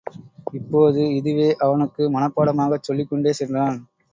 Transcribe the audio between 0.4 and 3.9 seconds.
இப்போது, இதுவே அவனுக்கு மனப்பாடமாகச் சொல்லிக்கொண்டே சென்றான்.